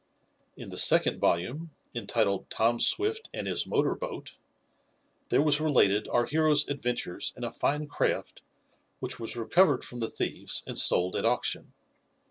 [0.57, 4.35] In the second volume, entitled "Tom Swift and His Motor Boat,"
[5.29, 8.41] there was related our hero's adventures in a fine craft
[8.97, 11.73] which was recovered from the thieves and sold at auction.